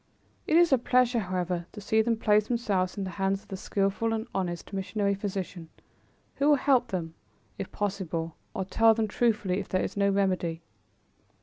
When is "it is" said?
0.47-0.73